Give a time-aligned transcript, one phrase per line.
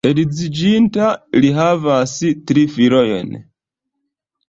[0.09, 1.09] Edziĝinta,
[1.45, 2.17] li havas
[2.53, 3.33] tri filojn.